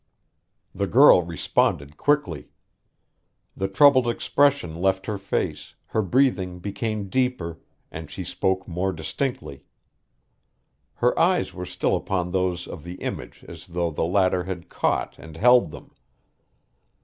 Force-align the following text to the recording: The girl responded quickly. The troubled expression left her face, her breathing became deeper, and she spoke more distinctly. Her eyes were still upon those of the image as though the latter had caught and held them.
The 0.73 0.87
girl 0.87 1.21
responded 1.21 1.95
quickly. 1.95 2.49
The 3.55 3.67
troubled 3.67 4.07
expression 4.07 4.73
left 4.81 5.05
her 5.05 5.19
face, 5.19 5.75
her 5.89 6.01
breathing 6.01 6.57
became 6.57 7.07
deeper, 7.07 7.59
and 7.91 8.09
she 8.09 8.23
spoke 8.23 8.67
more 8.67 8.93
distinctly. 8.93 9.63
Her 10.95 11.13
eyes 11.19 11.53
were 11.53 11.67
still 11.67 11.95
upon 11.95 12.31
those 12.31 12.65
of 12.65 12.83
the 12.83 12.95
image 12.95 13.45
as 13.47 13.67
though 13.67 13.91
the 13.91 14.03
latter 14.03 14.45
had 14.45 14.69
caught 14.69 15.19
and 15.19 15.37
held 15.37 15.69
them. 15.69 15.91